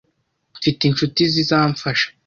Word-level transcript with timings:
Mfite 0.57 0.81
inshuti 0.85 1.21
zizamfasha. 1.33 2.07